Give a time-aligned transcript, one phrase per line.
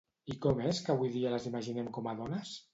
[0.35, 2.59] I com és que avui dia les imaginem com a dones?